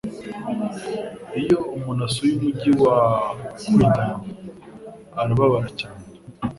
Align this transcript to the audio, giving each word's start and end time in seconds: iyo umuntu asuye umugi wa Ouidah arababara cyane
iyo 1.41 1.57
umuntu 1.75 2.01
asuye 2.07 2.31
umugi 2.37 2.71
wa 2.83 2.97
Ouidah 3.53 5.21
arababara 5.21 5.69
cyane 5.79 6.03